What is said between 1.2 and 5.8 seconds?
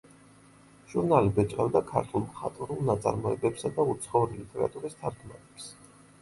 ბეჭდავდა ქართულ მხატვრულ ნაწარმოებებსა და უცხოური ლიტერატურის თარგმანებს.